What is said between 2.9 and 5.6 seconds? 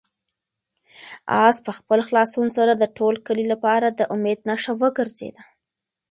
ټول کلي لپاره د امید نښه وګرځېده.